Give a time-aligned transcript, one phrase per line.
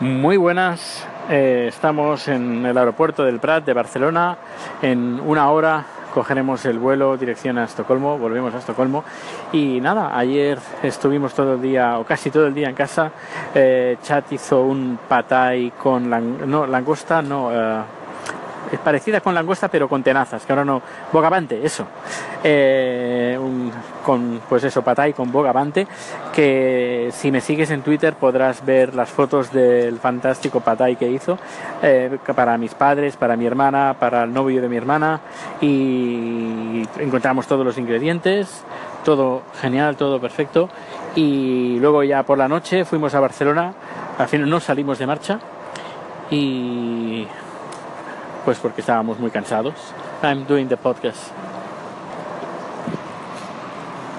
[0.00, 4.38] Muy buenas, eh, estamos en el aeropuerto del Prat de Barcelona.
[4.80, 5.84] En una hora
[6.14, 9.04] cogeremos el vuelo dirección a Estocolmo, volvemos a Estocolmo.
[9.52, 13.12] Y nada, ayer estuvimos todo el día, o casi todo el día en casa.
[13.54, 17.82] Eh, Chat hizo un patay con no, langosta, no, eh,
[18.72, 20.82] es parecida con langosta pero con tenazas, que ahora no,
[21.12, 21.86] bogavante, eso,
[22.42, 23.38] eh,
[24.04, 25.86] con pues eso, patay con bogavante,
[26.32, 31.38] que si me sigues en Twitter podrás ver las fotos del fantástico patay que hizo
[31.82, 35.20] eh, para mis padres, para mi hermana, para el novio de mi hermana
[35.60, 38.64] y encontramos todos los ingredientes,
[39.04, 40.68] todo genial, todo perfecto
[41.14, 43.72] y luego ya por la noche fuimos a Barcelona,
[44.18, 45.40] al final no salimos de marcha
[46.30, 47.26] y
[48.44, 49.74] pues porque estábamos muy cansados.
[50.22, 51.18] I'm doing the podcast.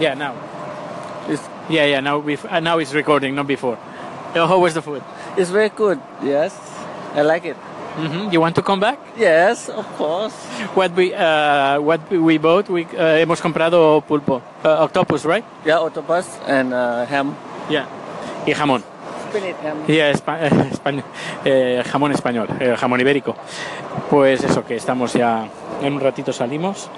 [0.00, 0.34] Yeah, now.
[1.28, 3.78] It's, yeah, yeah, now, uh, now it's recording, not before.
[4.34, 5.02] Uh, how was the food?
[5.36, 6.54] It's very good, yes.
[7.14, 7.56] I like it.
[7.96, 8.32] Mm -hmm.
[8.32, 8.98] You want to come back?
[9.16, 10.36] Yes, of course.
[10.74, 15.44] What we uh, what we bought, we uh, hemos comprado pulpo, uh, octopus, right?
[15.64, 17.32] Yeah, octopus and uh, ham.
[17.70, 17.88] Yeah,
[18.46, 18.84] y jamón.
[19.88, 20.12] Yeah,
[21.44, 23.34] eh, jamón español, eh, jamón ibérico.
[24.10, 25.48] Pues eso, que estamos ya,
[25.82, 26.88] en un ratito salimos.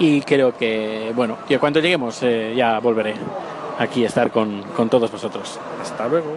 [0.00, 3.14] Y creo que, bueno, que cuando lleguemos eh, ya volveré
[3.78, 5.60] aquí a estar con, todos vosotros.
[5.80, 6.34] Hasta luego.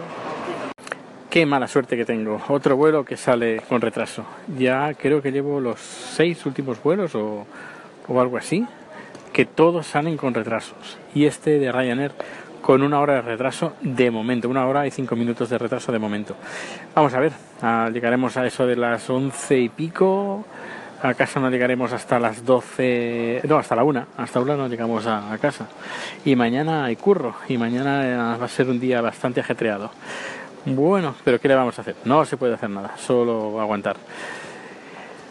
[1.28, 2.40] Qué mala suerte que tengo.
[2.48, 4.24] Otro vuelo que sale con retraso.
[4.56, 7.46] Ya creo que llevo los seis últimos vuelos o,
[8.06, 8.64] o algo así,
[9.32, 10.98] que todos salen con retrasos.
[11.14, 12.12] Y este de Ryanair
[12.64, 15.98] con una hora de retraso de momento, una hora y cinco minutos de retraso de
[15.98, 16.34] momento.
[16.94, 20.46] Vamos a ver, ah, llegaremos a eso de las once y pico.
[21.02, 25.06] A casa no llegaremos hasta las doce, no, hasta la una, hasta una no llegamos
[25.06, 25.66] a, casa.
[26.24, 29.90] Y mañana hay curro, y mañana va a ser un día bastante ajetreado.
[30.64, 31.96] Bueno, pero ¿qué le vamos a hacer?
[32.06, 33.96] No se puede hacer nada, solo aguantar.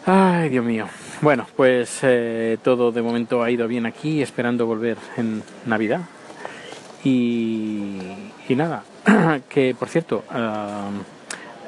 [0.06, 0.86] Ay, Dios mío.
[1.20, 6.02] Bueno, pues eh, todo de momento ha ido bien aquí, esperando volver en Navidad,
[7.04, 8.00] y,
[8.50, 8.84] nada,
[9.48, 10.24] que por cierto,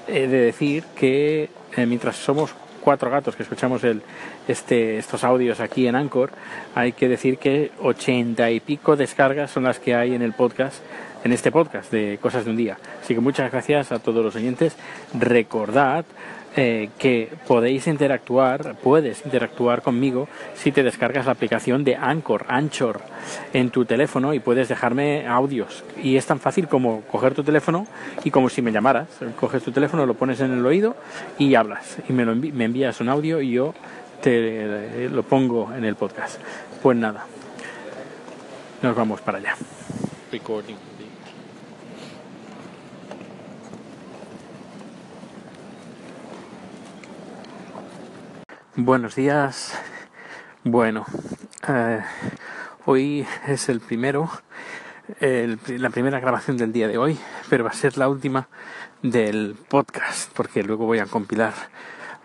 [0.09, 4.03] he de decir que eh, mientras somos cuatro gatos que escuchamos el,
[4.47, 6.31] este, estos audios aquí en Anchor,
[6.75, 10.83] hay que decir que ochenta y pico descargas son las que hay en el podcast,
[11.25, 12.79] en este podcast de Cosas de un Día.
[13.03, 14.77] Así que muchas gracias a todos los oyentes.
[15.13, 16.05] Recordad
[16.59, 23.03] eh, que podéis interactuar, puedes interactuar conmigo si te descargas la aplicación de Anchor, Anchor,
[23.53, 25.85] en tu teléfono y puedes dejarme audios.
[26.03, 27.87] Y es tan fácil como coger tu teléfono
[28.25, 29.07] y como si me llamaras,
[29.39, 30.97] coges tu teléfono, lo pones en el oído
[31.39, 31.99] y hablas.
[32.09, 33.75] Y me, lo me envías un audio y yo
[34.23, 36.41] te eh, lo pongo en el podcast.
[36.83, 37.27] Pues nada,
[38.81, 39.57] nos vamos para allá.
[40.33, 40.96] Recording.
[48.79, 49.73] Buenos días.
[50.63, 51.07] Bueno,
[51.67, 52.03] eh,
[52.85, 54.31] hoy es el primero,
[55.19, 58.49] la primera grabación del día de hoy, pero va a ser la última
[59.01, 61.55] del podcast, porque luego voy a compilar.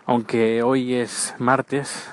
[0.04, 2.10] Aunque hoy es martes,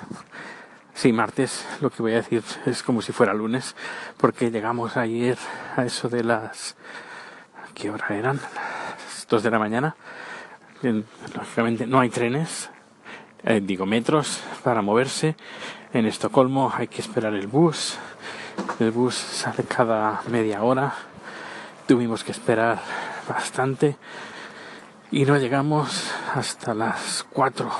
[0.94, 3.76] sí, martes, lo que voy a decir es como si fuera lunes,
[4.16, 5.36] porque llegamos ayer
[5.76, 6.76] a eso de las...
[7.74, 8.36] ¿Qué hora eran?
[8.36, 9.96] Las 2 de la mañana.
[11.34, 12.70] Lógicamente no hay trenes,
[13.44, 15.36] eh, digo metros para moverse.
[15.92, 17.98] En Estocolmo hay que esperar el bus.
[18.78, 20.94] El bus sale cada media hora.
[21.86, 22.80] Tuvimos que esperar
[23.28, 23.96] bastante
[25.10, 27.70] y no llegamos hasta las 4.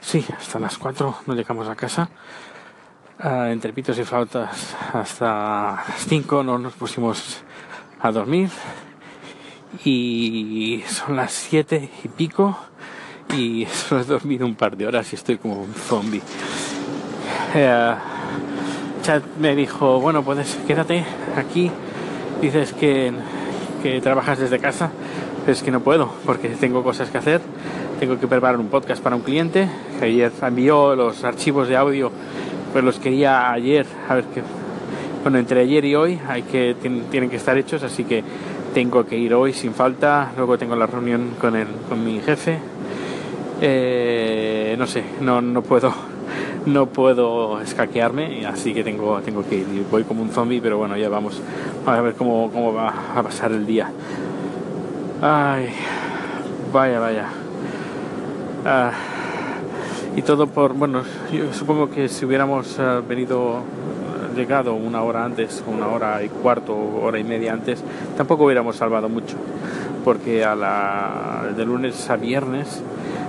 [0.00, 2.08] Sí, hasta las 4 no llegamos a casa.
[3.18, 7.42] Uh, entre pitos y flautas hasta las 5 no nos pusimos
[8.00, 8.50] a dormir
[9.84, 12.58] y son las 7 y pico
[13.34, 16.22] y solo he dormido un par de horas y estoy como un zombie.
[17.54, 17.94] Eh,
[19.02, 21.04] Chad me dijo, bueno, puedes quédate
[21.36, 21.70] aquí.
[22.40, 23.12] Dices que,
[23.82, 24.90] que trabajas desde casa,
[25.40, 27.40] pero es que no puedo porque tengo cosas que hacer.
[28.00, 29.68] Tengo que preparar un podcast para un cliente
[29.98, 32.12] que ayer envió los archivos de audio,
[32.72, 34.42] pues los quería ayer, a ver qué.
[35.22, 36.76] Bueno, entre ayer y hoy hay que,
[37.10, 38.22] tienen que estar hechos, así que
[38.74, 40.30] tengo que ir hoy sin falta.
[40.36, 42.58] Luego tengo la reunión con, el, con mi jefe
[43.60, 45.92] eh, no sé, no, no puedo
[46.66, 49.86] no puedo escaquearme, así que tengo, tengo que ir.
[49.90, 51.40] Voy como un zombie, pero bueno, ya vamos,
[51.86, 53.90] a ver cómo, cómo va a pasar el día.
[55.22, 55.70] Ay,
[56.72, 57.28] vaya, vaya.
[58.64, 58.92] Ah,
[60.16, 61.02] y todo por, bueno,
[61.32, 63.62] yo supongo que si hubiéramos ah, venido
[64.36, 67.82] llegado una hora antes, una hora y cuarto, hora y media antes,
[68.16, 69.36] tampoco hubiéramos salvado mucho,
[70.04, 72.82] porque a la, de lunes a viernes,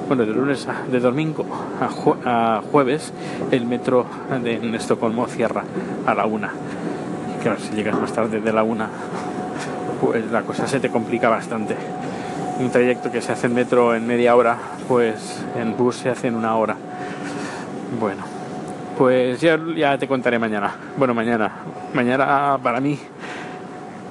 [0.08, 1.46] bueno, de lunes a, de domingo
[1.82, 3.14] a, jue- a jueves,
[3.52, 4.06] el metro
[4.44, 5.64] de en Estocolmo cierra
[6.06, 6.52] a la una.
[7.44, 8.88] Claro, si llegas más tarde de la una,
[10.02, 11.76] pues la cosa se te complica bastante.
[12.60, 14.58] Un trayecto que se hace en metro en media hora,
[14.88, 16.76] pues en bus se hace en una hora.
[18.00, 18.24] Bueno,
[18.98, 20.74] pues ya, ya te contaré mañana.
[20.98, 21.52] Bueno, mañana.
[21.94, 22.98] Mañana para mí.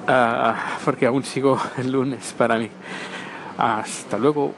[0.07, 0.55] ah,
[0.85, 2.71] porque aún sigo el lunes para mí.
[3.59, 4.53] Hasta luego.